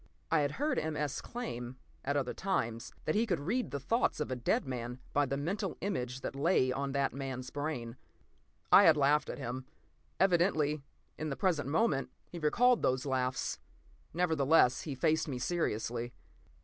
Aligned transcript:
I 0.31 0.39
had 0.39 0.53
heard 0.53 0.79
M. 0.79 0.97
S. 0.97 1.21
claim, 1.21 1.77
at 2.03 2.17
other 2.17 2.33
times, 2.33 2.91
that 3.05 3.13
he 3.13 3.27
could 3.27 3.39
read 3.39 3.69
the 3.69 3.79
thoughts 3.79 4.19
of 4.19 4.31
a 4.31 4.35
dead 4.35 4.65
man 4.65 4.99
by 5.13 5.27
the 5.27 5.37
mental 5.37 5.77
image 5.79 6.21
that 6.21 6.35
lay 6.35 6.71
on 6.71 6.93
that 6.93 7.13
man's 7.13 7.51
brain. 7.51 7.97
I 8.71 8.85
had 8.85 8.97
laughed 8.97 9.29
at 9.29 9.37
him. 9.37 9.67
Evidently, 10.19 10.81
in 11.19 11.29
the 11.29 11.35
present 11.37 11.69
moment, 11.69 12.09
he 12.31 12.39
recalled 12.39 12.81
those 12.81 13.05
laughs. 13.05 13.59
Nevertheless, 14.11 14.81
he 14.81 14.95
faced 14.95 15.27
me 15.27 15.37
seriously. 15.37 16.13